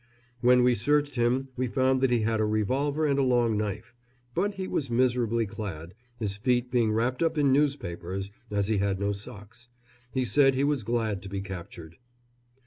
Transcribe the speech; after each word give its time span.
When 0.39 0.63
we 0.63 0.73
searched 0.73 1.13
him 1.13 1.49
we 1.55 1.67
found 1.67 2.01
that 2.01 2.09
he 2.09 2.21
had 2.21 2.39
a 2.39 2.43
revolver 2.43 3.05
and 3.05 3.19
a 3.19 3.21
long 3.21 3.55
knife; 3.55 3.93
but 4.33 4.55
he 4.55 4.67
was 4.67 4.89
miserably 4.89 5.45
clad, 5.45 5.93
his 6.17 6.37
feet 6.37 6.71
being 6.71 6.91
wrapped 6.91 7.21
up 7.21 7.37
in 7.37 7.53
newspapers, 7.53 8.31
as 8.49 8.67
he 8.67 8.79
had 8.79 8.99
no 8.99 9.11
socks. 9.11 9.67
He 10.11 10.25
said 10.25 10.55
he 10.55 10.63
was 10.63 10.81
glad 10.83 11.21
to 11.21 11.29
be 11.29 11.39
captured. 11.39 11.97